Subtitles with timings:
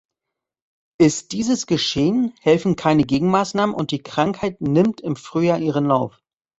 [0.99, 6.23] Ist dieses geschehen, helfen keine Gegenmaßnahmen und die Krankheit nimmt im Frühjahr ihren Lauf.